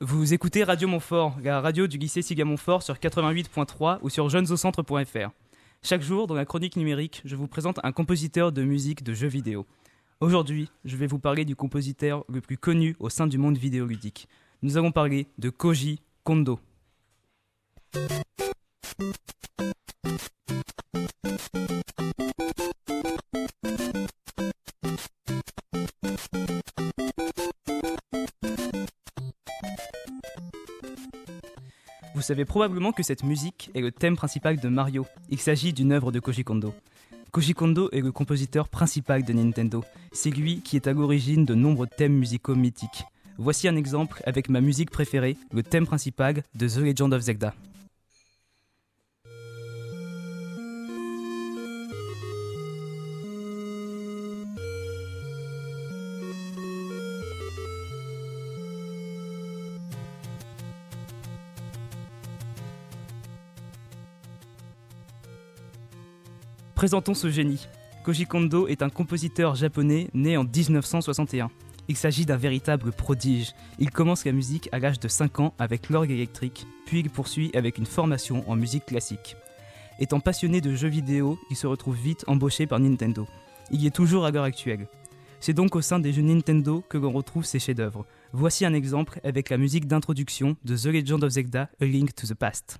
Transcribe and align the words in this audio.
Vous 0.00 0.32
écoutez 0.32 0.62
Radio 0.62 0.86
Montfort, 0.86 1.38
la 1.42 1.60
radio 1.60 1.88
du 1.88 1.98
lycée 1.98 2.22
Siga 2.22 2.44
Montfort 2.44 2.84
sur 2.84 2.94
88.3 2.94 3.98
ou 4.02 4.08
sur 4.08 4.28
jeunesaucentre.fr. 4.28 5.30
Chaque 5.82 6.02
jour, 6.02 6.28
dans 6.28 6.36
la 6.36 6.44
chronique 6.44 6.76
numérique, 6.76 7.20
je 7.24 7.34
vous 7.34 7.48
présente 7.48 7.80
un 7.82 7.90
compositeur 7.90 8.52
de 8.52 8.62
musique 8.62 9.02
de 9.02 9.12
jeux 9.12 9.26
vidéo. 9.26 9.66
Aujourd'hui, 10.20 10.70
je 10.84 10.96
vais 10.96 11.08
vous 11.08 11.18
parler 11.18 11.44
du 11.44 11.56
compositeur 11.56 12.24
le 12.28 12.40
plus 12.40 12.56
connu 12.56 12.94
au 13.00 13.08
sein 13.08 13.26
du 13.26 13.38
monde 13.38 13.58
vidéoludique. 13.58 14.28
Nous 14.62 14.76
allons 14.76 14.92
parler 14.92 15.26
de 15.38 15.50
Koji 15.50 16.00
Kondo. 16.22 16.60
Vous 32.18 32.24
savez 32.24 32.44
probablement 32.44 32.90
que 32.90 33.04
cette 33.04 33.22
musique 33.22 33.70
est 33.76 33.80
le 33.80 33.92
thème 33.92 34.16
principal 34.16 34.56
de 34.56 34.68
Mario. 34.68 35.06
Il 35.30 35.38
s'agit 35.38 35.72
d'une 35.72 35.92
œuvre 35.92 36.10
de 36.10 36.18
Koji 36.18 36.42
Kondo. 36.42 36.74
Koji 37.30 37.54
Kondo 37.54 37.88
est 37.92 38.00
le 38.00 38.10
compositeur 38.10 38.68
principal 38.68 39.22
de 39.22 39.32
Nintendo. 39.32 39.84
C'est 40.10 40.30
lui 40.30 40.60
qui 40.60 40.74
est 40.74 40.88
à 40.88 40.92
l'origine 40.92 41.44
de 41.44 41.54
nombreux 41.54 41.86
thèmes 41.86 42.14
musicaux 42.14 42.56
mythiques. 42.56 43.04
Voici 43.36 43.68
un 43.68 43.76
exemple 43.76 44.20
avec 44.26 44.48
ma 44.48 44.60
musique 44.60 44.90
préférée, 44.90 45.36
le 45.52 45.62
thème 45.62 45.86
principal 45.86 46.42
de 46.56 46.66
The 46.66 46.78
Legend 46.78 47.14
of 47.14 47.22
Zelda. 47.22 47.54
Présentons 66.78 67.14
ce 67.14 67.28
génie. 67.28 67.66
Koji 68.04 68.26
Kondo 68.26 68.68
est 68.68 68.82
un 68.82 68.88
compositeur 68.88 69.56
japonais 69.56 70.06
né 70.14 70.36
en 70.36 70.44
1961. 70.44 71.50
Il 71.88 71.96
s'agit 71.96 72.24
d'un 72.24 72.36
véritable 72.36 72.92
prodige. 72.92 73.52
Il 73.80 73.90
commence 73.90 74.24
la 74.24 74.30
musique 74.30 74.68
à 74.70 74.78
l'âge 74.78 75.00
de 75.00 75.08
5 75.08 75.40
ans 75.40 75.54
avec 75.58 75.90
l'orgue 75.90 76.12
électrique, 76.12 76.68
puis 76.86 77.00
il 77.00 77.10
poursuit 77.10 77.50
avec 77.54 77.78
une 77.78 77.84
formation 77.84 78.48
en 78.48 78.54
musique 78.54 78.86
classique. 78.86 79.34
Étant 79.98 80.20
passionné 80.20 80.60
de 80.60 80.72
jeux 80.76 80.86
vidéo, 80.86 81.36
il 81.50 81.56
se 81.56 81.66
retrouve 81.66 81.96
vite 81.96 82.22
embauché 82.28 82.68
par 82.68 82.78
Nintendo. 82.78 83.26
Il 83.72 83.82
y 83.82 83.88
est 83.88 83.96
toujours 83.96 84.24
à 84.24 84.30
l'heure 84.30 84.44
actuelle. 84.44 84.86
C'est 85.40 85.54
donc 85.54 85.74
au 85.74 85.80
sein 85.80 85.98
des 85.98 86.12
jeux 86.12 86.22
Nintendo 86.22 86.84
que 86.88 86.96
l'on 86.96 87.10
retrouve 87.10 87.44
ses 87.44 87.58
chefs-d'œuvre. 87.58 88.06
Voici 88.32 88.64
un 88.64 88.72
exemple 88.72 89.18
avec 89.24 89.50
la 89.50 89.56
musique 89.56 89.88
d'introduction 89.88 90.56
de 90.62 90.76
The 90.76 90.84
Legend 90.84 91.24
of 91.24 91.30
Zelda 91.30 91.70
A 91.80 91.84
Link 91.84 92.14
to 92.14 92.28
the 92.28 92.34
Past. 92.34 92.78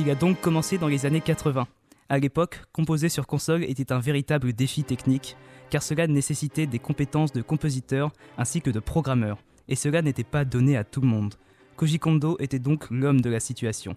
Il 0.00 0.10
a 0.10 0.16
donc 0.16 0.40
commencé 0.40 0.76
dans 0.76 0.88
les 0.88 1.06
années 1.06 1.20
80. 1.20 1.68
À 2.08 2.18
l'époque, 2.18 2.60
composer 2.72 3.08
sur 3.08 3.28
console 3.28 3.62
était 3.62 3.92
un 3.92 4.00
véritable 4.00 4.52
défi 4.52 4.82
technique, 4.82 5.36
car 5.70 5.84
cela 5.84 6.08
nécessitait 6.08 6.66
des 6.66 6.80
compétences 6.80 7.32
de 7.32 7.42
compositeur 7.42 8.12
ainsi 8.36 8.60
que 8.60 8.70
de 8.70 8.80
programmeur, 8.80 9.38
et 9.68 9.76
cela 9.76 10.02
n'était 10.02 10.24
pas 10.24 10.44
donné 10.44 10.76
à 10.76 10.82
tout 10.82 11.00
le 11.00 11.06
monde. 11.06 11.36
Koji 11.76 12.00
Kondo 12.00 12.36
était 12.40 12.58
donc 12.58 12.90
l'homme 12.90 13.20
de 13.20 13.30
la 13.30 13.38
situation. 13.38 13.94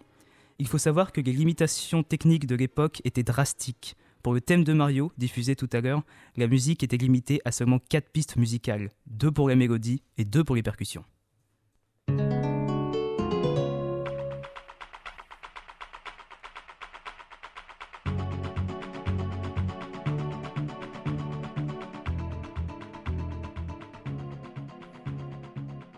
Il 0.60 0.68
faut 0.68 0.78
savoir 0.78 1.12
que 1.12 1.20
les 1.20 1.34
limitations 1.34 2.04
techniques 2.04 2.46
de 2.46 2.56
l'époque 2.56 3.02
étaient 3.04 3.24
drastiques. 3.24 3.96
Pour 4.22 4.36
le 4.36 4.42
thème 4.42 4.64
de 4.64 4.74
Mario, 4.74 5.12
diffusé 5.18 5.56
tout 5.56 5.70
à 5.74 5.82
l'heure, 5.82 6.04
la 6.36 6.48
musique 6.48 6.84
était 6.84 6.98
limitée 6.98 7.42
à 7.44 7.52
seulement 7.52 7.80
4 7.90 8.12
pistes 8.12 8.36
musicales, 8.36 8.92
2 9.08 9.32
pour 9.32 9.50
les 9.50 9.56
mélodies 9.56 10.04
et 10.20 10.26
2 10.26 10.44
pour 10.44 10.56
les 10.56 10.64
percussions. 10.64 11.06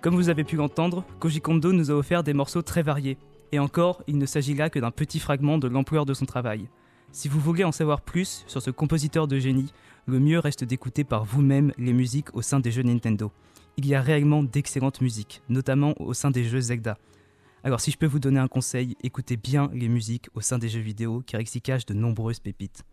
Comme 0.02 0.16
vous 0.16 0.30
avez 0.30 0.46
pu 0.46 0.56
l'entendre, 0.56 1.04
Koji 1.20 1.42
Kondo 1.42 1.74
nous 1.74 1.92
a 1.92 1.94
offert 1.94 2.24
des 2.24 2.34
morceaux 2.34 2.62
très 2.62 2.84
variés. 2.84 3.18
Et 3.52 3.60
encore, 3.60 4.02
il 4.08 4.18
ne 4.18 4.26
s'agit 4.26 4.54
là 4.54 4.70
que 4.70 4.80
d'un 4.80 4.92
petit 4.92 5.20
fragment 5.20 5.58
de 5.58 5.68
l'ampleur 5.68 6.06
de 6.06 6.14
son 6.14 6.26
travail. 6.26 6.70
Si 7.12 7.28
vous 7.28 7.42
voulez 7.42 7.66
en 7.66 7.74
savoir 7.74 8.00
plus 8.00 8.46
sur 8.48 8.62
ce 8.62 8.72
compositeur 8.72 9.28
de 9.28 9.38
génie, 9.40 9.74
le 10.06 10.20
mieux 10.20 10.40
reste 10.40 10.64
d'écouter 10.64 11.04
par 11.04 11.26
vous-même 11.26 11.74
les 11.78 11.92
musiques 11.92 12.34
au 12.34 12.42
sein 12.42 12.62
des 12.62 12.72
jeux 12.72 12.84
Nintendo. 12.84 13.34
Il 13.76 13.86
y 13.86 13.94
a 13.94 14.02
réellement 14.02 14.42
d'excellentes 14.42 15.02
musiques, 15.02 15.42
notamment 15.50 15.94
au 16.00 16.14
sein 16.14 16.32
des 16.32 16.46
jeux 16.46 16.62
Zelda. 16.62 16.98
Alors 17.66 17.82
si 17.82 17.92
je 17.92 17.98
peux 17.98 18.06
vous 18.06 18.20
donner 18.20 18.40
un 18.40 18.48
conseil, 18.48 18.96
écoutez 19.04 19.36
bien 19.36 19.70
les 19.74 19.90
musiques 19.90 20.30
au 20.34 20.40
sein 20.40 20.60
des 20.60 20.70
jeux 20.70 20.80
vidéo 20.80 21.24
car 21.28 21.42
ils 21.42 21.48
s'y 21.48 21.62
cachent 21.62 21.86
de 21.86 21.94
nombreuses 21.94 22.40
pépites. 22.40 22.86